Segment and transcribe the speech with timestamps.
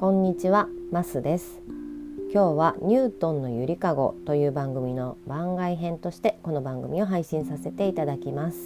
[0.00, 1.60] こんにちは、マスです。
[2.32, 8.56] 今日はニュートンのゆりかごという番組の番外編としてこの番組を配信させていただきます、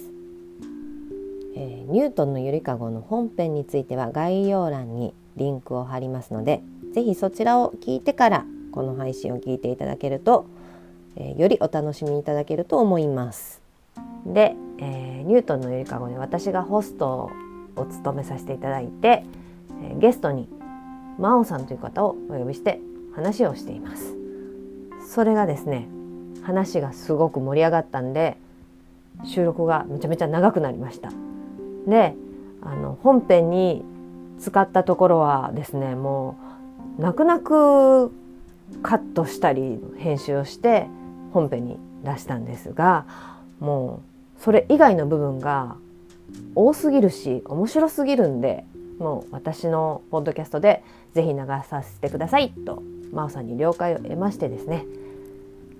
[1.57, 6.61] えー、ニュートンのゆりかごの本編については概要欄にリンクを貼りますので
[6.93, 10.45] ぜひそちらを聞いてからこの配信を聞いていただけると、
[11.17, 13.61] えー、よりお楽しみいただけると思います。
[14.25, 17.29] で、えー、ニュートンのゆりかごで私がホスト
[17.75, 19.25] を務めさせていただいて、
[19.83, 20.47] えー、ゲストに
[21.17, 22.79] 真央さんという方をお呼びして
[23.15, 24.15] 話をしています。
[25.07, 25.87] それがですね
[26.41, 28.37] 話がすごく盛り上がったんで
[29.23, 31.11] 収録がめちゃめちゃ長くなりました。
[31.87, 32.15] で
[32.61, 33.83] あの本編に
[34.39, 36.37] 使ったところはですねも
[36.99, 38.11] う泣く泣く
[38.81, 40.87] カットしたり編集をして
[41.31, 43.05] 本編に出したんですが
[43.59, 44.01] も
[44.37, 45.75] うそれ以外の部分が
[46.55, 48.65] 多すぎるし面白すぎるんで
[48.99, 50.83] もう私のポッドキャストで
[51.15, 52.51] ぜひ流させてください。
[52.51, 54.85] と Maoさんに了解を得ましてですね。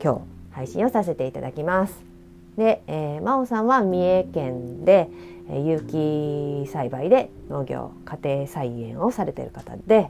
[0.02, 2.04] 今日配信をさせていただきます。
[2.58, 5.10] で、えー、 Maoさんは三重県で、
[5.50, 10.10] え、有機栽培で農業家庭菜園をされている方で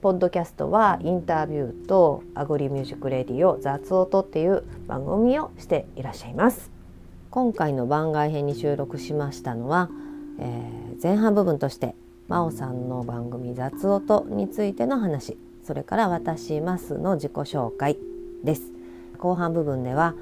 [0.00, 6.70] ポッドキャストはインタビューとアグリミュージックレディオ雑音っていう番組をしていらっしゃいます。
[7.30, 9.90] 今回の番外編に収録しましたのは、
[10.38, 11.94] えー、前半部分として
[12.32, 17.98] 真央さんの番組雑音についての話それから私マスの自己紹介
[18.42, 18.72] です。
[19.18, 20.14] 後半部分では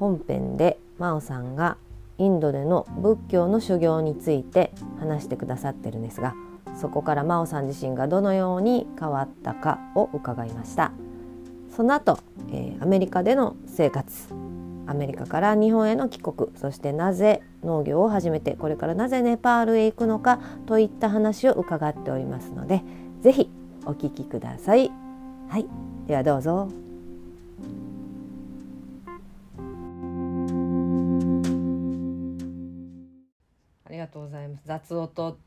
[0.00, 1.76] 本編で真央さんが
[2.18, 6.34] インドでの仏教の修行について話してくださってるんですが
[6.74, 10.90] そこから真央さん自身がどのように変わったかを伺いました。
[11.76, 12.18] その後、
[12.50, 14.45] えー、アメリカでの生活。
[14.86, 22.82] アメリカから日本への帰国そしてなぜ農業を始めてこれからなぜネパールへ行くのかといった話を伺っておりますので
[23.22, 23.50] 是非
[23.84, 24.90] お聞きください。
[25.48, 25.66] はい、
[26.06, 26.68] ではどうぞ。
[33.84, 34.62] ありがとうございます。
[34.66, 35.38] 雑音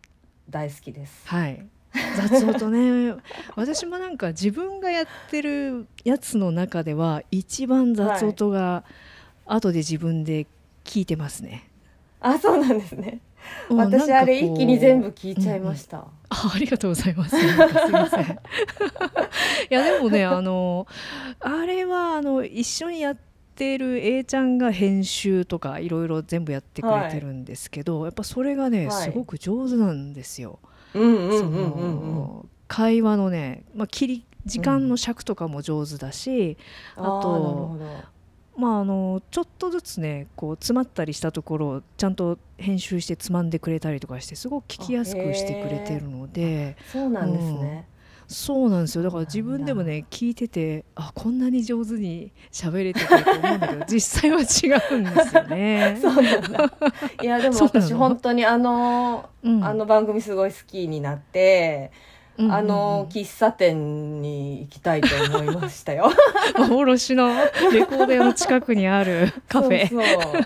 [0.50, 1.28] 大好きです。
[1.28, 1.68] はい。
[2.16, 3.16] 雑音ね
[3.56, 8.84] 私もなんか自分がやってるやつの中では一番雑音が
[9.50, 10.48] 後で自分で
[10.84, 11.70] 聞いてますね。
[12.20, 13.20] はい、あそうなんですね。
[13.70, 15.98] 私あれ一気に全部聞いちゃいました。
[15.98, 17.38] うん、あありがとうございます。
[17.38, 18.22] すみません。
[18.22, 18.28] い
[19.70, 20.88] やでもね あの
[21.40, 23.18] あれはあの一緒にやっ
[23.56, 30.60] てる A ちゃんが編集とかいろいろ全部やってくれてるんですけど、はい、やっぱそれがね、すごく上手なんですよ。
[32.68, 36.58] 会話のね、まあ、切り時間の尺とかも上手だし、
[36.98, 37.78] うん、あと
[38.60, 47.88] まあ、あのちょっとずつねこう詰まったりしたところをちゃんと編集してつまんでくれたりとかしてすごく聞きやすくしてくれてるのでそうなんですね、
[48.28, 49.04] うん、そうなんですよ。
[49.06, 55.98] だから自分でもね聞いててあこんなに上手に喋れてると思うんだけど 実際は違うんですよね。
[56.04, 56.74] そうなんだ。
[57.24, 61.92] いやでも私本当にあの、うん、あの番組すごい好きになって。
[62.50, 65.08] あの喫茶店に行きたいと
[65.38, 66.10] 思いましたよ。
[66.58, 67.28] 幻の
[67.74, 69.90] レコード屋の近くにある カフェ。
[69.90, 70.46] そう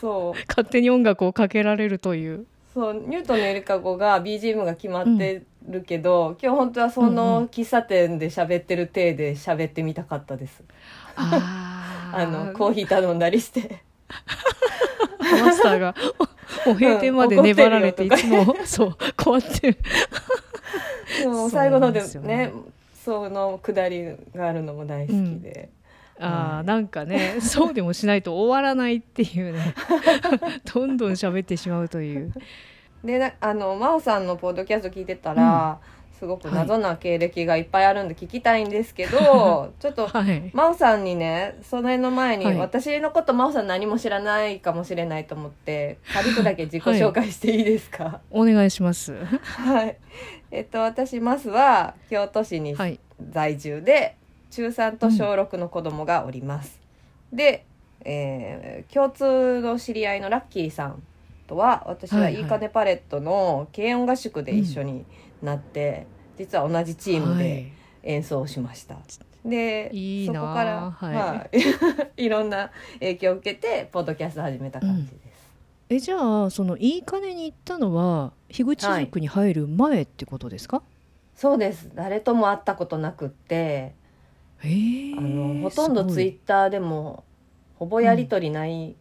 [0.00, 2.46] そう勝手に音楽をかけられるという。
[2.74, 10.64] そうニュートンのゆりかごが BGM が決まってるけど、うん、今日本当はその喫茶店で喋ってる体で喋ってみたかったです。
[11.14, 13.82] あ あのコーヒー頼んだりして。
[15.20, 15.94] マスターが
[16.66, 19.76] もう閉店まで粘られていつもそうこうやって
[21.20, 22.52] でも最後のでね
[23.04, 25.70] そのくだりがあるのも大好きで。
[26.18, 29.74] うん、あなんかね そうでもしないと終わらないっていうね。
[30.72, 32.32] どんどん喋ってしまうという。
[33.04, 49.14] であの真央さんのポッドキャスト聞いてたら、うん、すごく謎な経歴がいっぱいあるんで聞きたいんですけど、はい、 ちょっと、はい、真央さんにねその辺の前に、はい、私のこと真央さん何も知らないかもしれないと思って軽くだけ自己紹介していいですか、お願いします。
[49.14, 49.96] はい。
[50.50, 52.74] えっと、私マスは京都市に
[53.30, 54.14] 在住で、はい、
[54.50, 56.80] 中3と小6の子供がおります。
[57.30, 57.64] うん、で、
[58.04, 61.02] えー、共通の知り合いのラッキーさん
[61.46, 65.04] とは私はいいかねパレットの軽音合宿で一緒に
[65.42, 66.06] なって、
[66.38, 68.94] うん、実は同じチームで演奏しました。
[68.94, 69.00] は
[69.44, 69.90] い、で
[70.26, 71.48] そこから、はい、は
[72.16, 75.14] い、 いろんな影響を受けてポッドキャスト始めた感じです。
[75.90, 75.96] うん。
[75.96, 80.86] えじゃあそのいい金に行ったのは樋口塾に入る前ってことですか、はい、
[81.34, 81.90] そうです。
[81.94, 83.94] 誰とも会ったことなくって
[84.62, 87.24] あのほとんどツイッターでも
[87.76, 88.96] ほぼやり取りない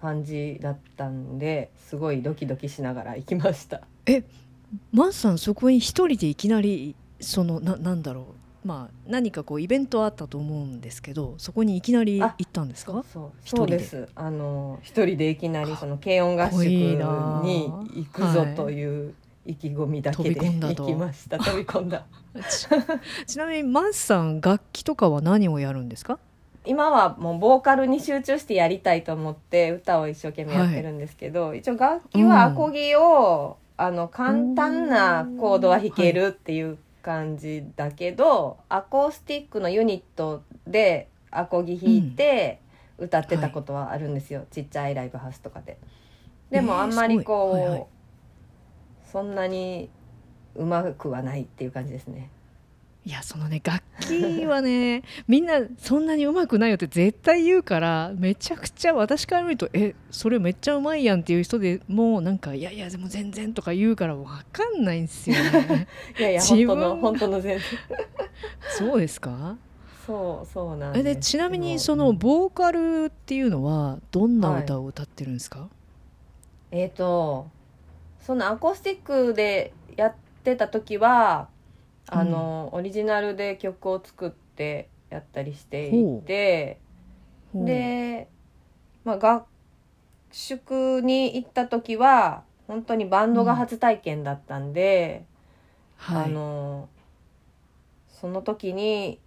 [0.00, 3.82] 感じだったんで、うん、すごいドキドキしながら行きました。
[4.06, 4.24] え
[4.92, 8.24] マンさんそこに一人でいきなりそのななんだろう。
[8.66, 13.02] まあ何かこうイベントあったと思うんですけどそこにいきなり行ったんですか？
[13.10, 13.66] そうそう。
[13.66, 13.78] で。
[13.78, 14.08] す。
[14.14, 19.14] あの一人でいきなりその軽音合宿に行くぞという
[19.46, 21.38] 意気込みだけで行きました。
[21.38, 22.04] 飛び込んだ。
[22.48, 22.68] ち
[23.26, 26.18] ちなみにマスさん楽器とかは何をやるんですか？
[26.66, 42.60] 今はもうボーカルに集中してやりたいと思って歌を一生懸命やってるんですけど、一応楽器はアコギを、あの簡単なコードは弾けるっていう感じだけど、アコースティックのユニットでアコギ弾いて
[42.98, 45.78] 歌ってたことはあるんですよ、ちっちゃいライブハウスとかで。
[46.50, 47.60] でもえーあんまりこう、すごい。
[47.62, 47.86] はいはい。
[49.10, 49.88] そんなに
[50.54, 52.28] うまくはないっていう感じですね。
[53.06, 65.88] いやそのね楽器はね みんなそんなに上手くないよって絶対言うからめちゃくちゃ私から見るとえそれめっちゃうまいやんっていう人でもうなんかいやいやでも全然とか言うから分かんないんですよね。
[66.18, 67.60] いやいや本当の本当の全然。
[68.76, 69.56] そうですか？
[70.06, 71.16] そうそうなんえです。
[71.16, 75.68] でちなみにそのボーカルっていうのはどんな歌を歌ってるんですか、
[76.70, 77.46] えっ、と
[78.20, 80.14] そのアコースティックでやっ
[80.44, 81.48] てた時は
[82.10, 86.80] あの、オリジナルで曲を作ってやったりしていて
[87.60, 88.28] で、
[89.04, 89.46] まあ、合
[90.32, 95.26] 宿に行った時は本当にバンドが初体験だったんで、
[96.12, 96.88] あはい、の
[98.08, 99.20] その時に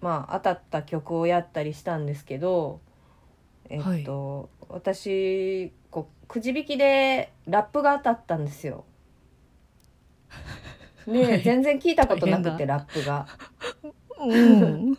[0.00, 2.80] まあ当たった曲をやったりしたんですけど
[3.70, 8.84] えっと、私こうくじ引きでラップが当たったんですよ。
[11.06, 11.42] で、はい。
[11.42, 13.26] 全然聞いたことなくてラップが。
[14.18, 14.94] うん、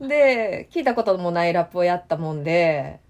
[0.00, 3.00] で聞いたこともないラップをやったもんで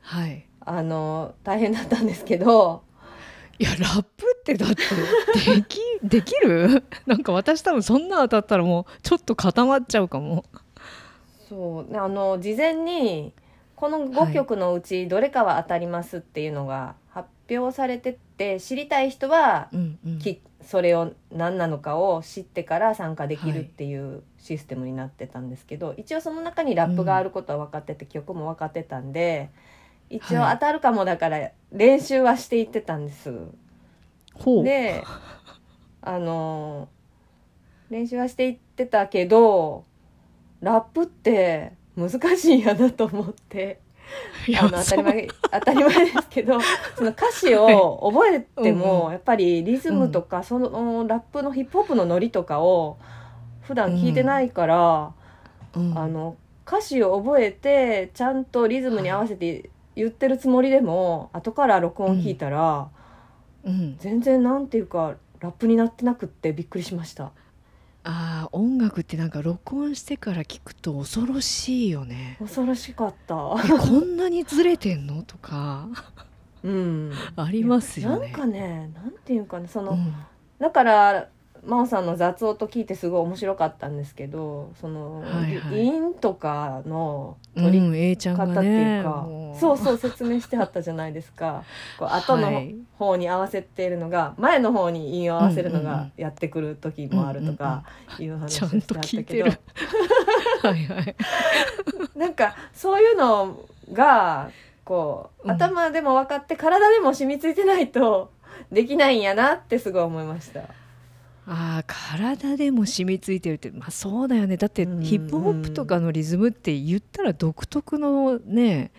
[0.00, 0.46] はい。
[0.60, 2.82] あの大変だったんですけど。
[3.58, 4.76] いやラップってだって
[5.54, 6.82] でき できる？
[7.06, 10.44] なんか私多分そんな当たったらもうちょっと固まっちゃうかも。
[11.48, 11.92] そう。
[11.92, 13.34] ねあの事前に
[13.76, 20.18] このは5い曲のうちどれかは当たりますっていうのが発表されてて知りたい人はうんうん。
[20.18, 29.50] きそれを何なのかを知ってから参加できるっていうシステムになってたんですけど、一応その中にラップがあることは分かってて、曲も分かってたんで
[30.10, 33.32] 一応はい当たるかもだから練習はしていってたんです。
[34.34, 35.02] ほうで
[36.02, 36.88] あの
[37.90, 39.84] 練習はしていってたけど
[40.60, 43.80] ラップって難しいんやなと思って。
[44.58, 46.58] あの当たり前当たり前ですけど
[46.96, 52.98] その歌詞を覚えても、うんうやっぱりリズムとか、そのラップのヒップホップのノリとかを
[53.62, 55.12] 普段聞いてないから、
[55.76, 55.96] うん。
[55.96, 56.36] あの
[56.66, 62.88] 歌詞を覚えてちゃんとリズムに合わせて言ってるつもりでも、後から録音聞いたら、
[63.64, 67.32] うん、全然なんていうかラップになってなくってびっくりしました。
[68.02, 72.36] あー音楽ってなんか録音してから聞くと恐ろしいよね。
[72.40, 73.34] 恐ろしかった。
[73.64, 75.22] えこんなにずれてんの？
[75.22, 75.86] とか。
[76.62, 77.12] うん。
[77.36, 78.28] ありますよね。
[78.30, 80.14] なんかね、なんていうかね、その、うん。
[80.58, 81.28] だから
[81.64, 85.84] 真央さんの雑音と聞いてすごい面白かったんですけどその、はいはい。
[85.84, 91.64] 韻とかのう取り方っていうねか、もそうそう説明してはったじゃないですか。
[91.98, 92.74] こう後のはい。
[92.98, 95.92] 方に合わせているのが前の方に韻を合わせるのうんうん。
[95.92, 97.84] がやってくる時もあるとか
[98.18, 99.50] いう話をしてはったけど、
[102.16, 103.58] なんかそういうの
[103.92, 104.50] が
[104.84, 108.30] こう、うん頭でも分かって体でも染みついてないと
[108.70, 110.60] できないんやなってすごい思いました。
[111.52, 114.56] あー体でも染みついてるってまあそうだよね。
[114.56, 118.92] だってうんヒップホップとかのリズムって言ったら独特のね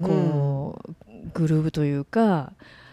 [0.00, 0.94] こう、
[1.34, 2.52] グルーヴというか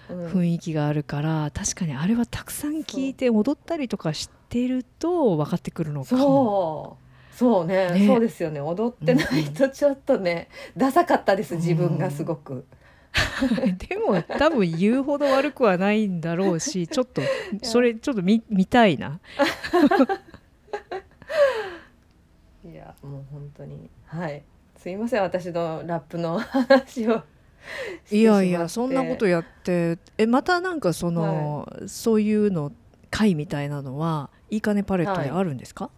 [0.10, 0.26] うん。
[0.28, 6.22] 雰囲気があるから確かにあれはたくさん聞いて踊ったりとかしてると分かってくるのかも。
[6.22, 7.36] そう。
[7.38, 7.92] そうね。
[7.92, 8.08] ね。
[8.08, 8.62] そうですよね。
[8.62, 12.66] 踊ってないとちょっとね、ダサかったです自分がすごく、
[13.90, 17.22] でも多分言うほど悪くはないんだろうし ちょっと
[17.64, 19.20] それちょっと見見たいな。
[22.66, 23.90] いやもう本当に。
[24.06, 24.44] はい。
[24.78, 27.24] すいません私のラップの話を
[28.12, 32.72] いやいやそんなことやってえまたなんかその、そういうの
[33.10, 35.90] 会みたいなのはいいかねパレットであるんですか、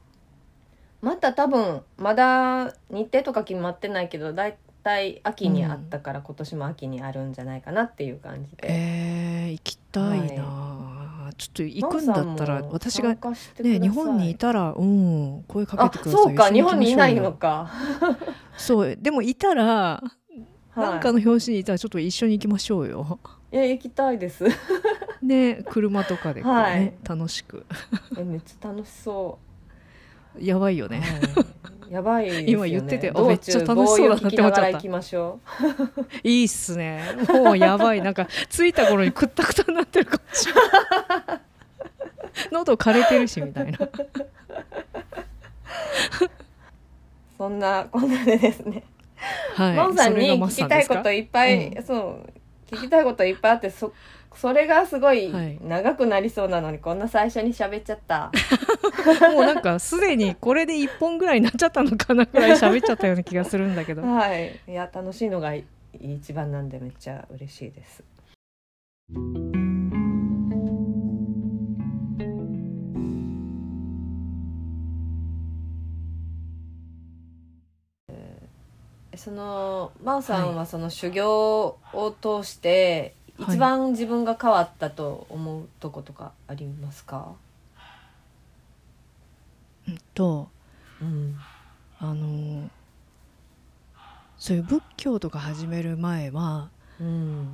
[1.02, 4.58] また多分まだ日程とか決まってないけどだい
[4.90, 13.16] たい秋にあったから、今年も秋にあるんじゃないかなっていう感じで、えー行きたいな、ちょっと行くんだったら私が
[13.60, 16.24] ね日本にいたらうん声かあけてください。
[16.24, 17.72] そうか日本にいないのか、
[18.58, 20.04] そうでもいたら、は
[20.78, 23.20] い、なんかの表紙にいたらちょっと一緒に行きましょうよ。
[23.52, 24.46] いや行きたいです。
[25.22, 26.94] ね車とかでこうね、はい。
[27.04, 27.66] 楽しく。
[28.18, 29.38] えめっちゃ楽しそ
[30.40, 34.80] やばいよう、ね、はいやばいですよね今言っててめっちゃ楽しそうだなって思っちゃった。
[36.24, 37.04] いいっすね。
[37.30, 38.02] もうやばい。
[38.02, 41.42] なんか着いた頃にくったくたになってるかもしれない。
[42.52, 43.80] 喉枯れてるしみたいな。
[43.86, 43.92] う
[47.38, 48.84] そんなこんなでですね。
[49.56, 49.96] はい。
[49.98, 53.94] さんに聞きたいこといっぱい、うそう聞きたいこといっぱいあってそ
[54.36, 55.60] それがすごいはい。
[55.62, 58.32] 長くなりそうなのに、こんな最初に喋っちゃった。
[59.34, 64.02] もうなんかすでにこれで1本ぐらいになっちゃったのかなぐらい喋っちゃったような気がするんだけど。
[64.02, 64.60] はい。
[64.68, 65.66] いや楽しいのがい
[66.00, 68.04] 一番なんでめっちゃ嬉しいです。
[79.20, 87.34] その真央さんはその修行を通してはい一番自分が変わったと思うとことかありますか、
[89.88, 90.50] うんと
[91.02, 91.36] うん。
[92.00, 92.70] あの
[94.38, 96.70] そういう仏教とか始める前は
[97.00, 97.48] うん。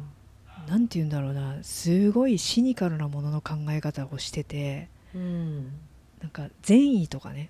[0.67, 5.65] なんて言うんだろうなすごいシニカルなものの考え方をしててうん。
[6.21, 7.49] なんか善意とかね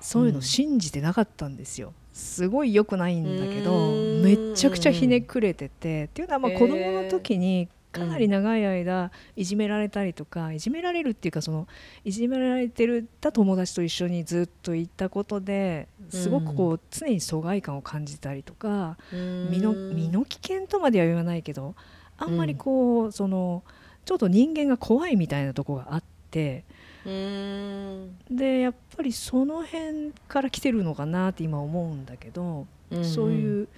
[0.00, 4.22] そういうの信じてなかったんですよ、すごい良くないんだけどうん。
[4.22, 11.66] めっちゃくちゃひねくれててっていうのはまあ子供の時にかなり長い間いじめられたりとかいじめられるっていうかその
[12.04, 21.74] いじめられてるた友達と一緒にずっといたことですごくこう常に疎外感を感じたりとか身の身の危険とまでは言わないけど
[22.16, 23.64] あんまりこうその
[24.04, 32.66] ちょっと人間が怖いみたいなとこがあってうんでやっぱりその辺から来てるのかなって今思うんだけど、
[33.02, 33.68] そういう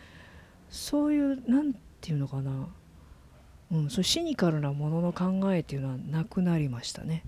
[0.71, 2.69] そういうなんていうのかな、
[3.71, 7.23] うん、そういうシニカルなものの考えっていうのはなくなりましたね。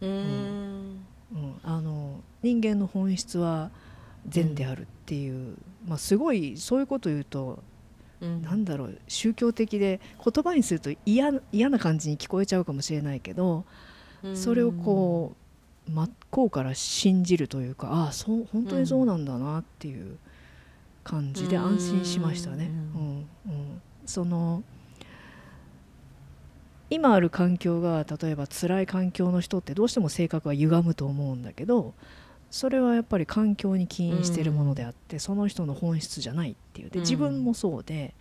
[0.00, 1.06] うん。
[1.32, 3.70] うん、あの人間の本質は
[4.28, 5.56] 善であるっていう、
[5.86, 7.62] まあ、すごいそういうこと言うと
[8.20, 8.42] うん。
[8.42, 13.64] なんだろう宗教的で言葉にすると嫌嫌な感じに聞こえちゃうかもしれないけど、
[14.34, 15.34] それをこ
[15.88, 20.18] う真っ向から信じるというかああそう本当にそうなんだなっていう
[21.02, 21.64] 感じでうん。
[21.64, 22.70] 安心しましたね。
[22.94, 23.06] ううん。
[23.06, 24.62] うん、その
[26.90, 31.94] 今ある環境が例えば辛い環境の人ってどうしても性格は歪むと思うんだけど
[32.50, 36.90] それはやっぱり環境に起因しているものであって、その人の本質じゃないっていう。
[36.90, 37.04] でうん。
[37.04, 38.14] 自分もそうで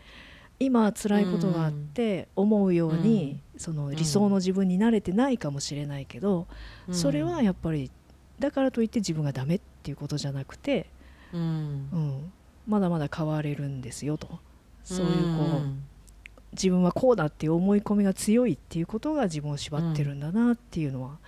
[0.59, 6.47] 今辛いことがあって思うように、その理想の自分に慣れてないかもしれないけど、
[6.91, 7.91] それはやっぱり
[8.39, 10.87] だからといって自分がダメっていうことじゃなくて、
[11.33, 11.41] うん。
[11.41, 11.43] う
[11.97, 12.31] ん、
[12.67, 14.39] まだまだ変われるんですよと。
[14.83, 15.83] そういうこう、ん。
[16.53, 21.19] 自分はこうだっていう思い込みが強いっていうことが自分を縛ってるんだなっていうのは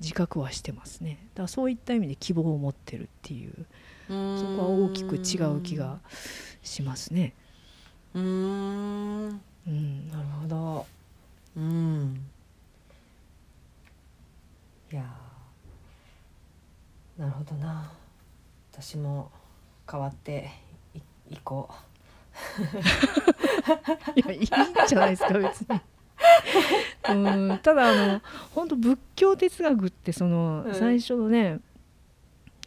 [0.00, 1.18] 自覚はしてますね。
[1.34, 3.66] だからそういった意味で希望を持ってるっていう
[4.08, 4.14] そ
[4.56, 6.00] こは大きく違う気が
[6.62, 7.34] しますね。
[8.14, 9.28] うーん。
[9.28, 9.34] な
[9.66, 10.86] うん、るほど。
[11.56, 12.20] うん。
[14.92, 17.90] いやーなるほどな。
[18.72, 19.30] 私も
[19.90, 20.50] 変わって
[20.94, 21.68] いいこ
[24.16, 25.80] いやいいんじゃないですか別に。
[27.10, 27.14] う
[27.54, 28.22] んただあの
[28.54, 30.74] 本当仏教哲学ってその、うん。
[30.74, 31.60] 最初のね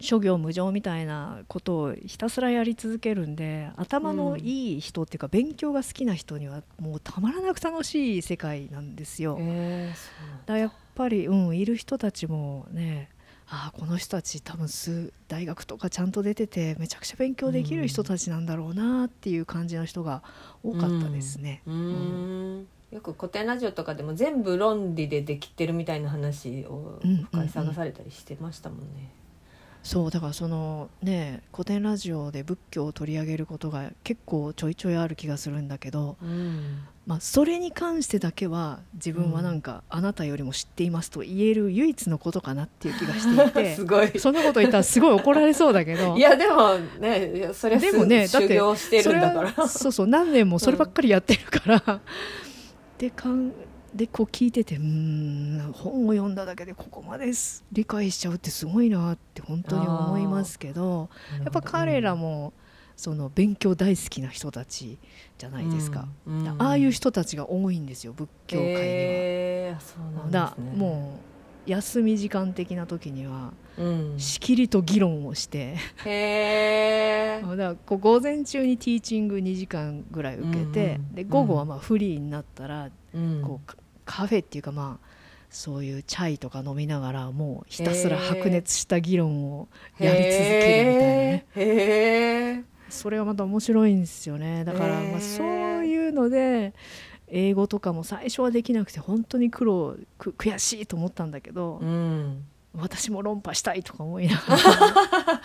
[0.01, 9.35] 諸行無常みたいなことをひたすらやり続けるんで頭のいい人っていうか、勉強が好きな人にはもうたまらなく楽しい世界なんですよ。
[9.35, 13.09] うえー、だやっぱり、うん、いる人たちもね
[13.47, 20.23] ああこの人たち多分数大学とかちゃんと出ててめちゃくちゃ勉強できる人たちなんだろうなっていう感じの人が
[20.63, 21.61] 多かったですね。
[21.67, 29.11] うーんよく古典ラジオとかでも全部論理でできてるみたいな話をうん深井さんがされたりしてましたもんね。
[29.85, 36.79] そうだからそのね古典ラジオで仏教を取り上げることが結構ちょいちょいある気がするんだけど、うん。
[37.05, 44.17] まあ、それに関してだけは自分はなんか、あなたよりも知っていますと言える唯一のことかなっていう気がしていて すごい。
[44.17, 46.17] そんなこと言ったらすごい怒られそうだけど。
[46.17, 49.51] いやでもねそれでもねだって修行してるんだから。
[49.51, 51.99] そそうそう何年もそればっかりやってるから、
[52.97, 53.51] でかん
[53.95, 61.09] でこう聞いててうーん本を読んだだけでここまです理解しちゃうってすごいなって本当に思いますけど
[61.39, 62.51] やっぱ彼らも
[62.97, 64.97] その勉強大好きな人たち
[65.37, 66.61] じゃないですか、うんうん。
[66.61, 68.79] ああいう人たちが多いんですよ仏教界には。
[68.81, 70.71] へーそうなんだね。
[70.75, 71.19] も
[71.67, 75.75] う休み時間的な時にはうん、しきりと議論をして。
[76.05, 83.41] だからこう午前中にティーチング2時間ぐらい受けて、うんうんで午後はまあフリーになったらうん。
[83.41, 85.07] こうカカフェっていうかまあ
[85.49, 89.67] そういうチャイとか飲みながらもうひたすら白熱した議論を
[89.99, 91.45] やり続けるみたいなね。
[91.55, 92.59] へー。
[92.59, 94.63] へそれがまた面白いんですよね。
[94.63, 96.73] だからまあそういうので
[97.27, 102.45] 英語とかも最初はできなくて本当に苦労く悔しいと思ったんだけど、ーうん。
[102.77, 104.59] 私も論破したいとか思いながら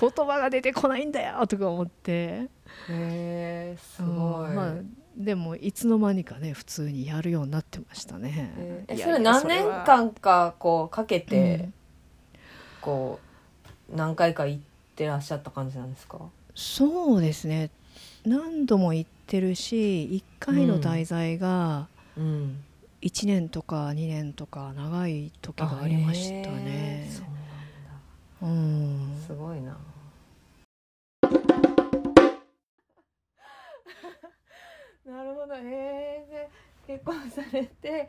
[0.00, 2.10] 言葉が出てこないんだよとか思って。
[2.12, 2.48] へ
[2.88, 4.74] えすごい、うんまあ
[5.16, 8.84] でもいつの間にかね普通にやるようになってましたね。
[8.88, 11.74] えそれ何年は間かこうかけて、うん。
[12.80, 13.20] こ
[13.92, 14.62] う何回か行っ
[14.96, 16.18] てらっしゃった感じなんですか？
[16.54, 17.70] そうですね。
[18.26, 19.74] 何度も行ってるし
[20.06, 22.64] 1回の滞在がうん。
[23.02, 27.10] 1年とか2年とか長い時がありましたへね
[28.40, 29.26] ううんなんだ。
[29.26, 29.76] すごいな
[35.06, 35.54] なるほど。
[35.54, 36.48] へえで
[36.86, 38.08] 結婚されて、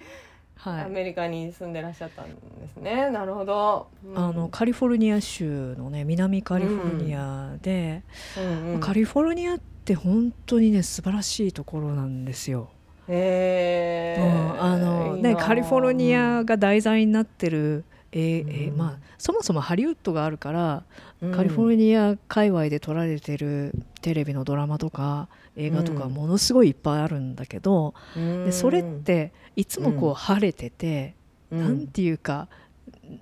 [0.56, 3.10] はい、アメリカに住んでらっしゃったんですね。
[3.10, 4.18] なるほど、うん。
[4.18, 8.04] あのカリフォルニア州のね南カリフォルニアで、
[8.38, 8.80] うんうん。
[8.80, 12.70] カリフォルニアって本当にね素晴らしいところなんですよ。
[13.08, 14.62] へえうん。
[14.62, 20.84] あのね、カリフォルニアが題材になってる、えーえーうんまあ、そもそもハリウッドがあるから、
[21.22, 21.32] うん。
[21.32, 26.14] カリフォルニア界隈で撮られてるテレビのドラマとか映画とかうん。
[26.14, 28.46] ものすごいいっぱいあるんだけど、うん。
[28.46, 30.16] でそれっていつもこううん。
[30.16, 31.16] 晴れてて、
[31.52, 31.60] うん。
[31.60, 32.48] なんていうか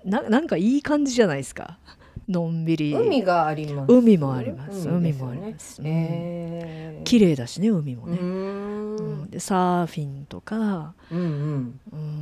[0.05, 1.77] ななんかいい感じじゃないですか？
[2.29, 2.95] のんびり。
[2.95, 3.91] 海があります。
[3.91, 4.87] 海もあります。
[4.87, 5.81] 海もあります。
[5.81, 5.87] うん。
[5.87, 5.91] へ
[6.99, 8.19] え綺麗だしね海もうね、ん。
[8.21, 9.29] うん。
[9.29, 11.79] でサーフィンとか、うん、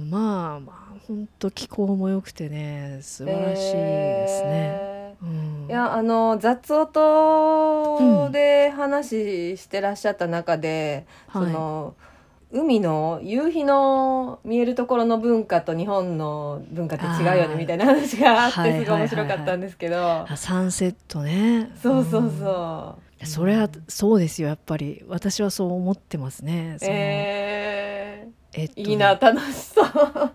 [0.10, 4.91] まあまあ本当気候も良くてね素晴らしいですね。
[5.24, 11.46] いやあの雑音で話してらっしゃった中で、はい。
[11.46, 11.96] その
[12.54, 21.72] 海の夕日の見えるところの文化と日本の文化って違うよねみたいな話があっはいてすごい面白かったんですけど、あサンセットね。
[21.82, 22.26] そうそうう。
[22.26, 22.38] ん。
[22.38, 23.26] そう。
[23.26, 25.06] それはそうですよやっぱり。
[25.08, 26.78] 私はそう思ってますね。
[26.80, 26.92] その
[28.54, 29.86] ええっといいな楽しそう。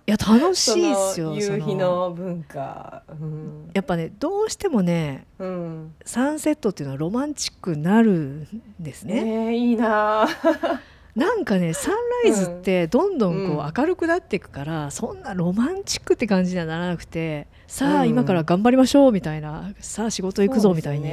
[0.07, 3.03] いや楽しそいですよ の夕日その文化。
[3.09, 3.71] うん。
[3.75, 5.95] やっぱねどうしてもねうん。
[6.05, 9.23] サンセットっていうのはロマンチックになるんですね。
[9.23, 10.27] ねいいな。
[11.15, 19.71] なんかねサンライズってどんどんこうんう明るくなっていくから、そんなロマンチックって感じにはならなくてさあ、うん今から頑張りましょうみたいな。
[19.81, 21.09] さあ仕事行くぞみたいに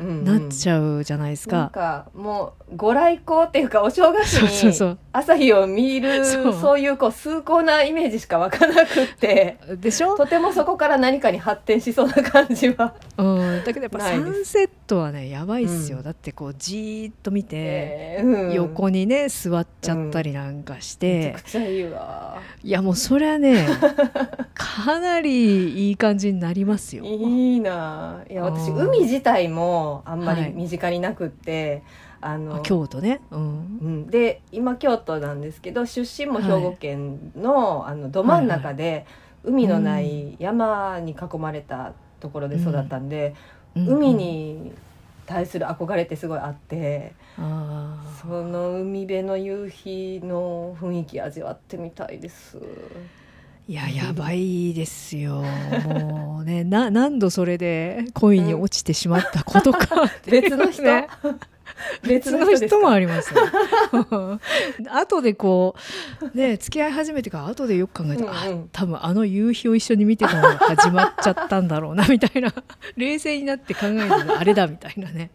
[0.00, 1.72] になっちゃうじゃないですなんか。
[1.72, 6.80] かもうご来光っていうかお正月に朝日を見るそう。
[6.80, 13.22] いうこう崇高なイメージしか湧かなくってでしょ、とてもそこから何かに発展しそうな感じは、う
[13.60, 16.04] ん、だけどやっぱサンセットはねやばいっすよ、うん。
[16.04, 18.52] だってこうじーっと見て、えーうん。
[18.52, 22.38] 横にね座っちゃったりなんかしめちてゃく、ちゃいいわ。
[22.62, 23.66] いやもうそれはね
[24.54, 27.04] かなりいい感じになりますよ。
[27.04, 28.24] いいな。
[28.28, 30.46] いや私海自体もあんまはい。
[30.46, 31.82] り身近になくって、
[32.20, 39.06] あのあ京都ね、うん、うん、で今京都なんですけど出身も兵庫県の,、あのど真ん中で、
[39.44, 43.34] 海のない山に囲まれたところで育ったんで、
[43.76, 43.88] うん。
[43.88, 44.72] 海に
[45.26, 52.58] 対する憧れってすごいあって、あその海辺の夕日の雰囲気味わってみたいです。
[53.68, 55.42] ーいややばいですよ。
[55.84, 60.04] もうね な何度それで恋に落ちてしまったことか。
[60.04, 61.08] っていう別の人、ね
[62.02, 63.40] 別の人もありますよ。
[64.92, 65.74] 後でこ
[66.20, 68.34] うね付き合い始めてから後でよく考えて、うんうん。
[68.34, 72.52] あ多分あの夕日を一緒に見てたのが始まっちゃったんだろうなみたいな。
[72.96, 75.30] 冷静になって考えるとあれだみたいなね。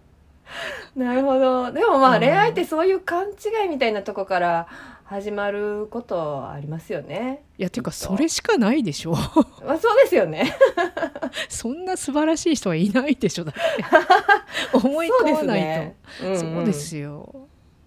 [0.95, 1.71] なるほど。
[1.71, 2.21] でもまあ、うん。
[2.21, 4.67] 恋愛ってそういう勘違いみたいなとこから
[5.11, 7.43] 始まることありますよね。
[7.57, 9.11] いやっていうかそれしかないでしょ
[9.65, 10.55] まあ、そうですよね。
[11.49, 13.61] そんな素晴らしい人はいないでしょだって
[14.71, 15.95] 思い込まないとね。
[16.21, 17.29] うんうんそうですよ。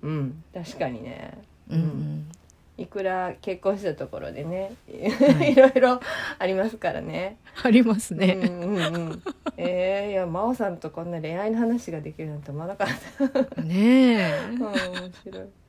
[0.03, 1.39] うん、確かにね。
[1.71, 2.29] うんうん
[2.77, 6.01] いくら結婚したところでね、いいろいろ
[6.41, 7.39] ありますからね。
[7.63, 8.35] ありますね。
[8.35, 9.23] うんうんうん。
[9.57, 13.63] えー、いや真央さんとこんな恋愛の話ができるなんて思わなかった。
[13.63, 14.49] ねえ。
[14.51, 14.75] うん、面
[15.25, 15.64] 白い。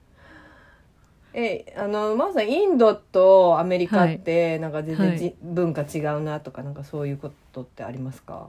[1.38, 8.48] え、あの真央さんインドとアメリカってなんか全然じ、はい文化違うなとかなんかそういうことってありますか？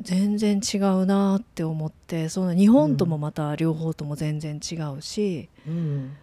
[0.00, 6.16] 全然違うなって思ってその日本ともまた両方とも全然違うし、うん。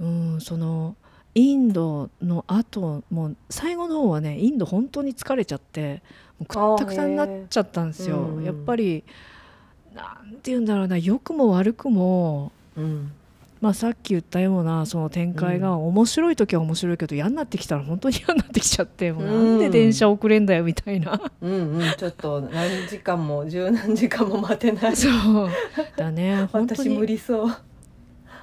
[0.00, 0.96] うん、その
[1.36, 6.02] インドの後もう最後の方はねインド本当に疲れちゃって
[6.40, 8.18] もうくったくたになっちゃったんですよ。
[8.18, 9.04] うんやっぱり
[9.94, 13.12] なんて言うんだろうな良くも悪くもうん。
[13.60, 24.96] まあ、さっき言ったようなその展開が面白い時は面白いけど嫌になってきたら本当に嫌になってきちゃってもうなんで電車遅れんだよみたいな、うんうんちょっと何時間も十何時間も待てない。
[24.96, 25.50] そう。
[25.96, 27.56] だね本当私無に理そう。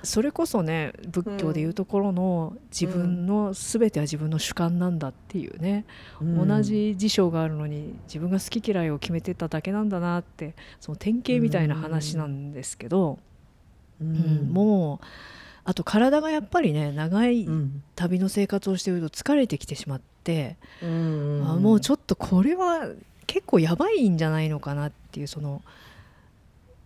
[0.04, 5.86] それこそね仏教でいうところの自分の全ては自分の主観なんだっていうね、
[6.22, 13.20] 同じ事象があるのに自分が好き嫌いを決めてただけなんだなってその典型みたいな話なんですけど、
[14.02, 14.50] うん、うん。
[14.52, 15.06] もう
[15.64, 17.84] あと体がやっぱりね長いうん。
[17.96, 22.90] 旅の生活をしていると疲れてきてしまって、うんあもうちょっとこれは
[23.28, 25.62] 結構やばいんじゃないのかなっていうその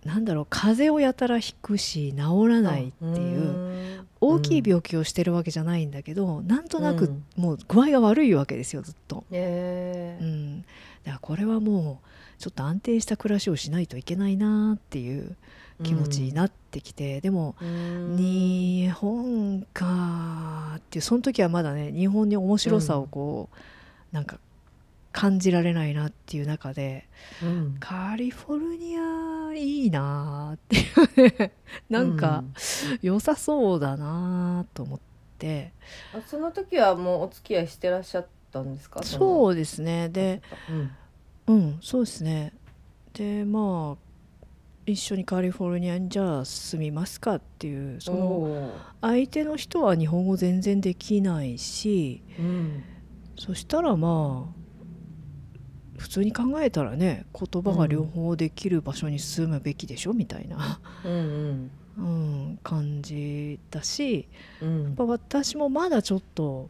[0.05, 7.23] なんだろう風邪をやたらひくし治らないっていう大きい病気をしてるわけじゃないんだけど、なんとなくうん。
[7.35, 9.23] もう具合が悪いわけですよずっと。
[9.31, 15.35] えうん、だからこれはもうちょっと安定した暮らしをしないといけないなっていう
[15.83, 23.49] 気持ちになってきて、でも日本かっていうその時はまだね日本に面白さをこ
[24.11, 24.39] う、なんか
[25.11, 27.07] 感じられないなっていう中で
[27.41, 27.77] うん。
[27.79, 30.81] カリフォルニアいいなってい
[31.27, 31.51] うね
[31.89, 32.43] なんか
[33.01, 34.99] 良さそうだなと思っ
[35.39, 35.71] て、
[36.13, 39.01] あその時はもうお付き合いしてらっしゃったんですか？
[39.03, 40.09] そうですね。
[40.09, 40.91] でうん。
[41.47, 42.53] うんそうですね。
[43.13, 44.08] でまあ
[44.89, 48.71] 一緒にカリフォルニアにじゃあ住みますかっていうその
[49.01, 52.83] 相手の人は日本語全然できないしうん。
[53.37, 54.59] そしたらまあ
[55.97, 61.71] 普通に考えたらね言葉が両方できる場所に住むべきでしょみたいな、うん。
[61.97, 64.27] うん、感じだし
[64.61, 64.83] うん。
[64.83, 66.69] やっぱ私もまだちょっと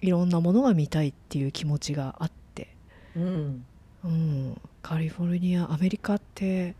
[0.00, 2.68] いろんなものが見たいっていう気持ちがあって、
[3.16, 3.64] うん。
[4.04, 6.74] うん、カリフォルニアアメリカって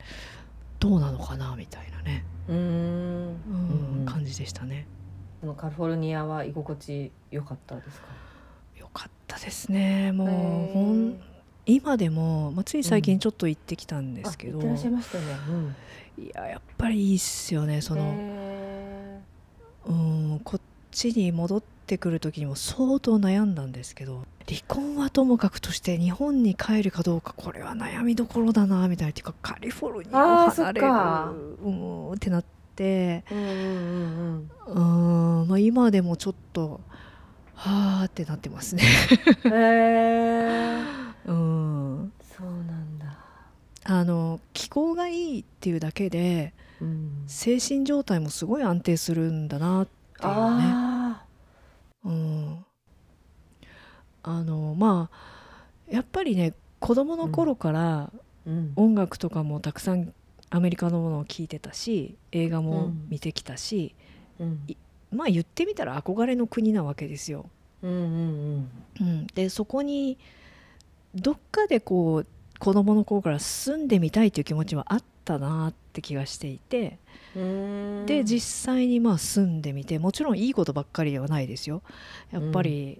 [0.83, 2.57] どうなのかなみたいなね、うん。
[2.57, 4.85] うんうん感じでしたね。
[5.40, 8.07] そのカリフォルニアは居心地良かったですか？
[8.77, 10.11] よかったですね。
[10.11, 10.29] もう
[10.73, 11.21] ほん
[11.66, 15.35] 今でも、まあ、つい最近ちょっと行ってきたんですけど、あ行ってらっしゃいましたよね。
[15.49, 16.25] うん。
[16.25, 19.21] いややっぱりいいっすよねその、へ
[19.87, 31.33] うんこっちに戻ってくる時にも相当悩んだんですけど離婚はともかくとして日本に帰るかどうかこれは悩みどころだなみたいなっていうかカリフォルニアを離れるか。
[31.64, 36.81] うんってなってーうんまあ、今でもちょっと
[37.55, 38.83] はあってなってますね。
[41.27, 42.12] うん。
[42.37, 43.18] そうなんだ。
[43.85, 47.25] あの気候がいいっていうだけでうん。
[47.27, 51.01] 精神状態もすごい安定するんだなっていうね。
[52.04, 52.64] あうん、
[54.22, 58.10] あのまあやっぱりね子供の頃から
[58.76, 60.12] 音楽とかもたくさん
[60.50, 63.94] アメリカのものを聴いてたし映画も見てきたし、
[64.38, 64.60] うん。
[65.10, 67.46] まあ言ってみたら憧れの国なわけですよ。
[67.82, 68.68] うんうん
[69.00, 70.16] うん、でそこに
[71.14, 72.26] どっかでこう
[72.58, 76.98] 子供の頃から住んでみたいという気持ちはあったなって気がしていて。
[77.37, 78.07] うん。
[78.07, 81.83] で実際にまあ住んでみてもちろんいいことばっかりではないですよ。
[82.31, 82.98] やっぱり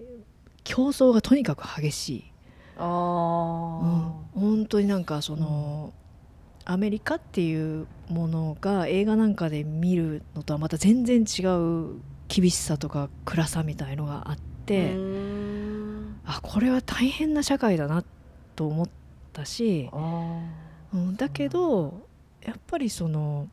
[0.63, 2.31] 競争がとにかく激しい、
[2.77, 2.89] あうん。
[2.89, 5.93] あ本当になんかその、
[6.65, 16.15] アメリカっていうものが映画なんかで見るのとはまた全然違う厳しさとか暗さみたいのがあって、うん。
[16.25, 18.03] あこれは大変な社会だな
[18.55, 18.89] と思っ
[19.33, 20.41] たし、あ
[20.93, 22.07] うん、だけど
[22.45, 23.47] やっぱりその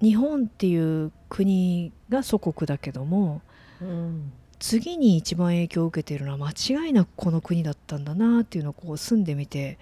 [0.00, 6.50] 日本っていう国が祖国だけどもーうん次に一番影響を受けているのは間
[6.86, 9.78] 違いなくこの国だったんだなっていうのをこう住んでみて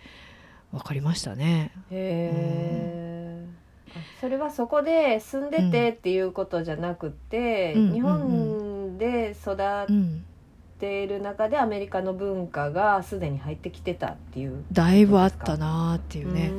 [0.73, 1.71] 分かりましたね。
[1.91, 3.45] へ
[4.21, 7.93] それはそこで住んでてっていうことじゃなくて、うん。
[7.93, 10.25] 日本で育うん、
[10.75, 14.65] っている中でアメリカの文化がすでに入ってきてたっていう。
[14.73, 16.53] だいぶあったなっていうね、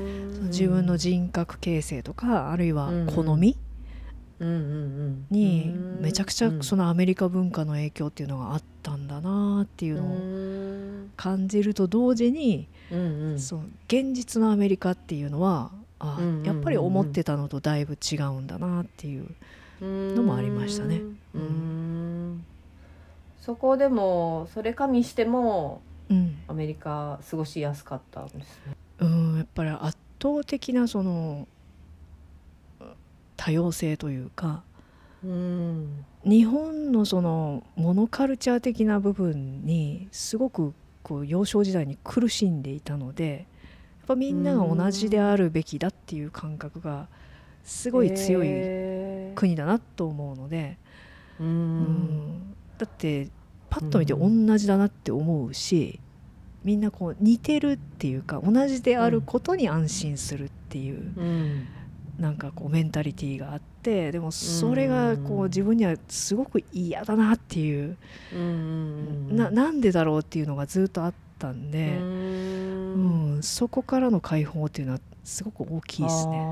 [0.43, 3.57] 自分の人格形成とかあるいはうん好み
[4.39, 4.47] うん。
[4.47, 6.01] うんうんにうん。
[6.01, 11.11] めちゃくちゃそのアメリカ文化の影響っていうのがあったんだなっていううのをん。
[11.17, 13.39] 感じると同時にうんうん。
[13.39, 19.27] そう現実のアメリカっていうのはあ、うやっぱり思ってたのとだいぶ違うんだなっていう
[19.81, 21.01] のもありましたね。
[21.33, 22.45] うーん
[23.45, 28.75] そこでもそれ加味してもうん、アメリカ過ごしやすかったんですね。
[28.99, 31.47] うん、やっぱり圧倒的なその
[33.35, 34.63] 多様性というか
[35.23, 36.05] うん。
[36.23, 43.47] 日本のそのモノカルチャー的な部分にすごくこう幼少時代に苦しんでいたので
[43.99, 47.07] やっぱみんなが同じであるべきだっていう感覚が
[47.63, 50.77] すごい強いへ国だなと思うので、
[51.39, 51.49] ううん
[51.83, 53.29] んだって
[53.69, 55.99] パッと見て同じだなって思うし、
[56.63, 61.67] みんなこう似てるっていうか同じであることに安心するっていう、うん。
[62.19, 67.97] なんかこうメンタリティーがあってでもそれがこう自分にはすごく嫌だなっていう、
[68.33, 73.39] うんななんでだろうっていうのがずっとあったんで、うん。
[73.41, 76.37] そこからの解放っていうのはすごく大きいですね。
[76.37, 76.43] へ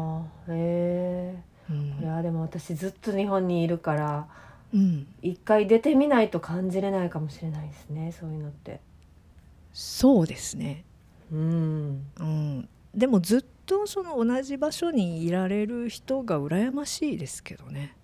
[0.50, 1.36] うえ
[1.70, 4.26] いんやでも私ずっと日本にいるからうん、
[5.22, 8.80] 一回出てみないと感じれないかもしれないですねそういうのって。
[9.72, 10.84] そうですね、
[11.32, 12.06] うん。
[12.20, 17.96] うん、でもずっとその同じ場所にいられる人が羨ましいですけどね。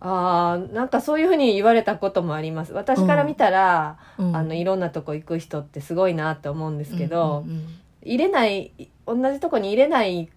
[0.00, 2.72] あーなんかそういうふうに言われたこともあります。
[2.72, 4.36] 私から見たら、うん。
[4.36, 7.66] あのいろんなとこ行く人ってすごいなって思うんですけど、うんうんうん。
[8.02, 8.70] 入れない
[9.06, 10.28] 同じとこに入れないん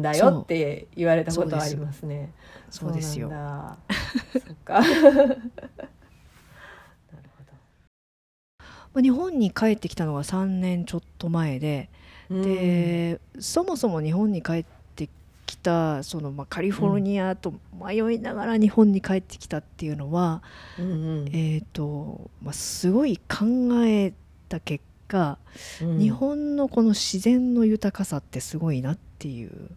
[0.00, 2.32] だよって言われたことはありますね。
[2.70, 3.28] そうですよ。
[3.28, 4.80] そ っか。
[5.12, 5.42] なる
[8.94, 11.90] まあ日本に帰ってきたのが3年ちょっと前で、
[12.28, 15.08] ほどでそもそも日本に帰って
[15.46, 20.42] きたその、まあ、カリフォルニアと迷いながら日本に帰ってきたっていうのは、
[20.78, 21.28] うんうん。
[21.28, 23.46] えーとまあ、すごい考
[23.84, 24.12] え
[24.48, 25.38] た結果、
[25.82, 25.98] うん。
[25.98, 29.70] 日本のこの自然の豊かさってすごいなっていう、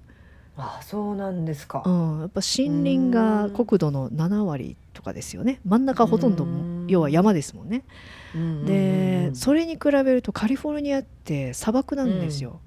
[0.58, 5.60] あそうなんですか、うん、やっぱ森林が国土の7割とかですよね。
[5.66, 7.84] 真ん中ほとんどうん要は山ですもんね。
[8.34, 8.42] うん。
[8.42, 12.60] うんうんうんでそれに比べるとカリフォルニアって砂漠なんですよ。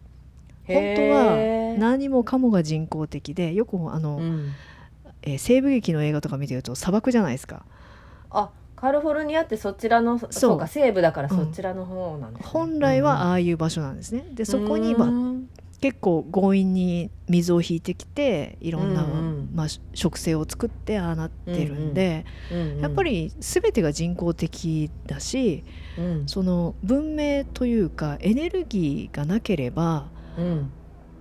[0.66, 1.72] 本当へー。
[1.72, 4.52] は何もかもが人工的でよくあの、うん。
[5.22, 7.64] えー西部劇の映画とか見てると砂漠じゃないですか。
[8.30, 10.58] あカリフォルニアってそちらのそう。
[10.58, 12.50] か西部だからそちらの方なんです、ね。
[12.50, 14.26] 本来はああいう場所なんですね。
[14.34, 15.06] でそこに、ま
[15.80, 19.50] 結構強引に水を引いてきていろんな、うんうん。
[19.54, 22.80] まあ、植生を作ってああなってるんで、うんうん。
[22.80, 25.64] やっぱり全てが人工的だし
[25.98, 26.28] うん。
[26.28, 30.70] その文明というかエネルギーがなければうん。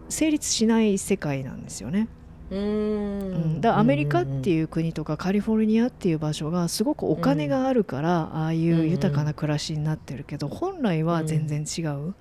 [0.10, 2.08] 成立しない世界なんですよね。
[2.50, 3.32] ううん。
[3.58, 12.16] ん、だからアメリカってういう国とかカリフォルニアっていう場所がすごくお金があるから、ああいう豊かな暮らしになってるけど本来は全然違う、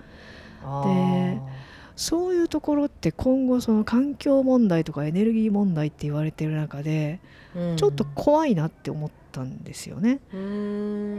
[0.85, 1.41] で
[1.97, 7.21] そういうところって今後その環境問題とかエネルギー問題って言われてる中で
[7.77, 10.21] ちょっと怖いなって思ったんですよね。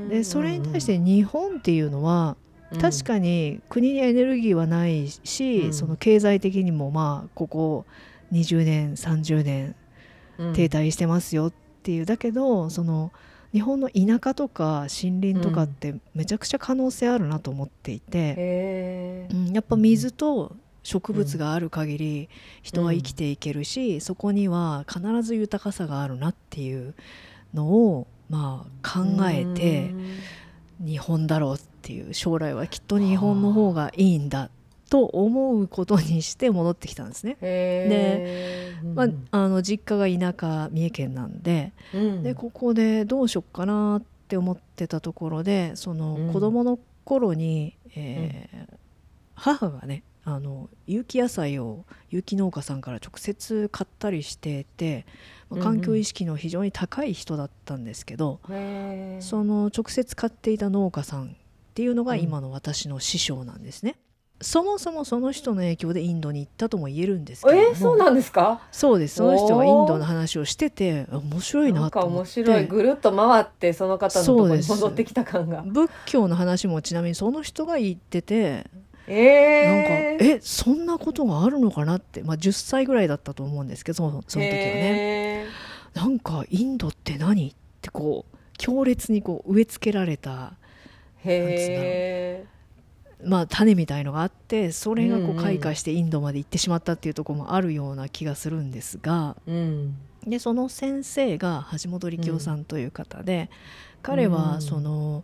[0.10, 2.38] でそれに対して日本っていうのは
[2.80, 5.74] 確かに国にエネルギーはないし、うん。
[5.74, 7.86] その経済的にもまあここ
[8.32, 9.76] 20年30年
[10.54, 12.06] 停滞してますよっていう。
[12.06, 13.12] だけどその
[13.54, 20.56] 日本の田舎とか森林とかってめちゃくちゃ可能性あるなと思っていて、へうんやっぱ水と
[20.88, 22.30] 植物がある限り
[22.64, 26.96] 人は生きていけるし、そこには必ず豊かさがあるなっていう
[27.54, 29.94] のをまあ考えて
[30.80, 34.50] 日本だろうっていう将来はきっと日本の方がいいんだ
[34.90, 37.36] と思うことにして戻ってきたんですね。
[37.42, 41.74] でまあ、あの実家が田舎三重県なんで
[42.24, 46.34] でここでどうしよっかなって思ってたところでそのうん。
[46.34, 48.78] 子供の頃に、えー
[49.38, 55.06] 母がねあの有機野菜を有機農家さんから直接買ったりしてて、
[55.50, 58.42] まあ環境意識の非常に高い人だったんですけど、
[59.22, 61.30] その直接買っていた農家さんっ
[61.76, 62.20] ていうのがうん。
[62.20, 63.96] 今の私の師匠なんですね。
[64.42, 67.72] そもそもその人の影響でインドに行ったとも言えるんですけれども。
[67.72, 68.60] えそうなんですか？
[68.74, 69.16] そうです。
[69.16, 72.18] その人がインドの話をしててあ面白いなと思って。
[72.18, 72.68] 面白い。
[72.68, 75.64] ぐるっと回ってその方のところに戻ってきた感が。
[75.66, 78.70] 仏教の話もちなみにその人が言ってて
[79.08, 80.36] なんかえー。
[80.36, 85.46] えそんなことがあるのかなって、まあ、10歳ぐらいだったと思うんですけどその時はね。
[85.46, 85.48] へ
[85.94, 92.46] なんかインドって何ってこう強烈にこう植え付けられた、ーへ
[93.24, 99.36] まあ、種みたいのがあってそれがこうんううん開花してインドまで行ってしまったっていうところもあるような気がするんですが。
[99.48, 99.98] ーうん。
[100.28, 103.50] でその先生が橋本力夫さんという方で、
[104.02, 105.24] 彼はその、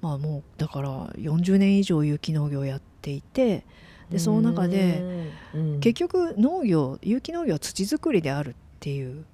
[0.00, 3.64] まあもうだから40年以上有機農業をやっていて
[4.10, 5.02] でその中で
[5.54, 5.80] うん。
[5.80, 9.24] 結局農業有機農業は土作りであるっていう。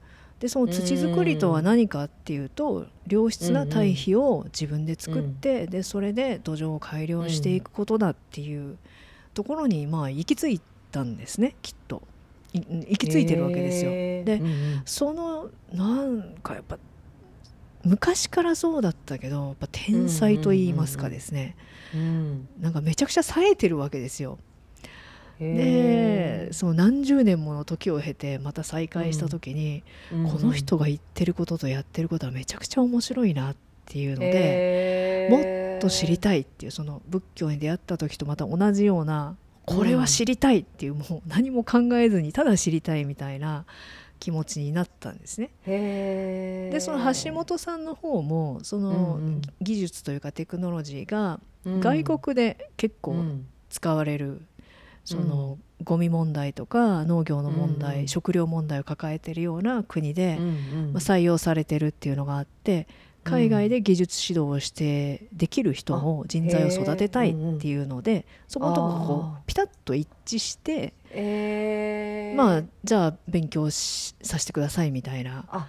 [0.41, 8.77] でその土作りとは何かっていうと良質な堆肥を自分で作って、でそれで土壌を改良していくことだっていう
[9.33, 12.03] ところにまあ行き着いたんですねきっと。
[12.53, 13.91] い行き着いてるわけですよ。
[13.91, 14.43] で
[14.85, 16.79] そのなんかやっぱ
[17.85, 21.57] 昔からそうだったけどやっぱ天才と言いますかですね、
[21.95, 24.39] うんなんかめちゃくちゃ冴えてるわけですよ。
[25.39, 30.31] でそう何十年もの時を経てまた再会した時に、うん。
[30.31, 43.65] この人が言ってることとやってることはめちゃくちゃ面白いなっていうので、もっと知りたいっていうその仏教に出会った時とまた同じようなこれは知りたいっていう、もう何も考えずにただ知りたいみたいな
[44.25, 45.51] 気持ちになったんですね。
[45.67, 51.81] でその橋本さんの方もそのうん技術というかテクノロジーがうん。
[51.81, 53.47] 外国で結構うん。
[53.69, 54.41] 使われる、
[55.05, 58.09] そのゴミ問題とか農業の問題、うん。
[58.09, 62.87] 食料問題を抱えているような国で、まあ、採用されてるっていうのがあって
[63.25, 69.47] 海外で技術指導をしてできる人も人材を育てたいっていうのでそことここあー。
[69.47, 72.37] ピタッと一致してえー。
[72.37, 75.67] まあじゃあ勉強しさせてくださいみたいなあ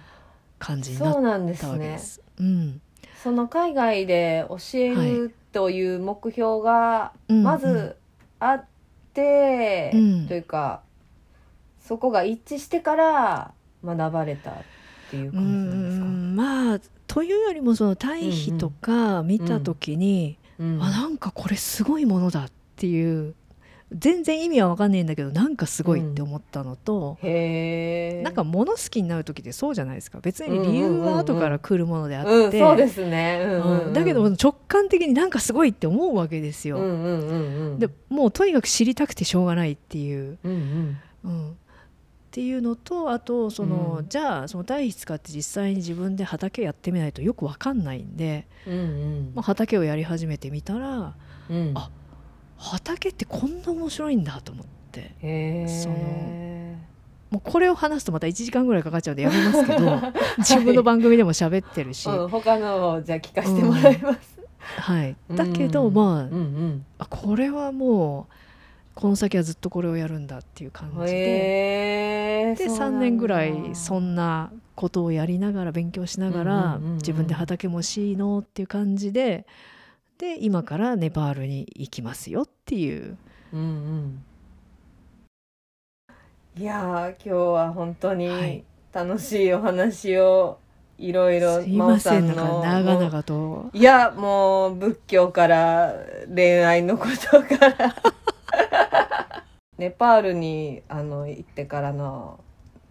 [0.58, 1.60] 感じになっそうなんです。
[1.62, 2.20] たわけねです。
[2.38, 2.80] うん。
[3.22, 7.96] その海外で教えるという目標がうんまず
[8.40, 8.64] あっ
[9.14, 10.28] て、うん。
[10.28, 10.82] というか
[11.80, 13.52] そこが一致してから
[13.84, 14.54] 学ばれたっ
[15.10, 20.82] ていうう感じなんですか、んまあというよりもその対比とか見た時に、うん。
[20.82, 23.34] あなんかこれすごいものだっていう
[23.92, 33.86] 全然意味は分かんないんだけどなんかすごいって思ったのと、へえなんか物好きになる時ってそうじゃないですか別に理由は後から来るものであって、うんそうですね、うんうんうん。
[33.86, 33.92] うん。
[33.92, 36.78] だけど直感的になんかすごいって思うわけですよ。
[36.78, 40.98] うんうんうんうんでもうとにかく知りたくてしょうがないっていう、うんうん。
[41.24, 41.54] うん、っ
[42.32, 44.08] ていうのとあとその、うん。
[44.08, 49.32] じゃあその堆肥使って実際に自分で畑やってみないとよくわかんないんで、うんうん。
[49.34, 51.14] まあ、畑をやり始めてみたら
[51.48, 51.72] うん。
[51.76, 51.90] あ
[52.58, 54.76] 畑ってこんな面白いんだと思って。
[55.66, 55.96] その
[57.30, 60.00] もうこれを話すとまた1時間ぐらいかかっちゃうんでやめますけど
[60.38, 64.38] 自分の番組でも喋ってるし、うん、他のをじゃあ聞かせてもらいます、
[64.80, 66.84] はい、だけど、うんまあうんうん。
[66.98, 68.32] あこれはもう
[68.94, 72.54] この先はずっとこれをやるんだっていう感じで。
[72.56, 76.96] で3年ぐらいそんなことをやりながら勉強しながらうんうんうんうん。
[76.98, 79.46] 自分で畑もしいのっていう感じで
[80.18, 83.18] で今からネパールに行きますよっていう。
[83.52, 84.24] うんうん。
[86.58, 88.64] いやー今日は本当にはい。
[88.92, 90.58] 楽しいお話を
[90.96, 92.62] いろいろすいませんの。
[92.62, 93.70] 長々と。
[93.74, 95.94] いやもう仏教から
[96.34, 97.94] 恋愛のことから。
[99.76, 102.40] ネパールにあの行ってからの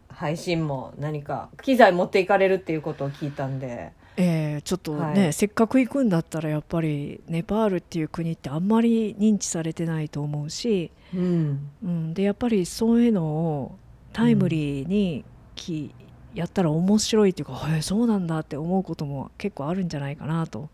[0.10, 5.34] 配信も何か機材持っていかれるっていうことを聞いたんでえーちょっとね、はい。
[5.34, 11.69] せっかく行くんだったらやっぱりネパールっていう国ってあんまり認知されてないと思うし、うん。
[11.84, 13.78] うん、でやっぱりそういうのを
[14.13, 15.25] タイムリーに
[15.56, 15.93] き、
[16.34, 20.69] やったら面白いっていうか「へえそうなんだ」って思うことも結構あるんじゃないかなと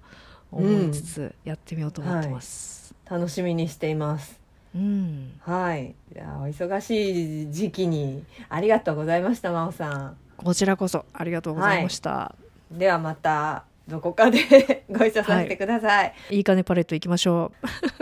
[0.51, 2.95] 思いつつやってみようと思ってます。
[3.09, 4.39] 楽しみにしています。
[4.73, 5.93] うん、はい。
[6.13, 10.17] いやお忙しい時期にありがとうございました真央さん。
[10.37, 12.35] こちらこそありがとうございました。
[12.71, 16.39] ではまたどこかで ご一緒させてください、い。
[16.39, 17.51] いかねパレット行きましょ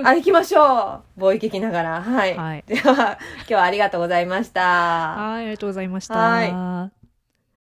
[0.03, 1.21] あ行きましょう。
[1.21, 2.01] 貿易聞きながら。
[2.01, 2.63] はい、はい。
[2.67, 4.61] では今日はありがとうございました。
[4.61, 4.63] う。
[4.63, 6.13] はい、ありがとうございました。
[6.13, 6.89] は